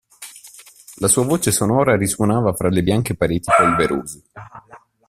[0.97, 4.23] La sua voce sonora risuonava fra le bianche pareti polverose.